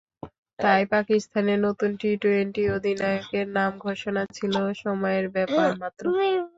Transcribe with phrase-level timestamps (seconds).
[0.59, 6.03] তাই পাকিস্তানের নতুন টি-টোয়েন্টি অধিনায়কের নাম ঘোষণা ছিল সময়ের ব্যাপার মাত্র।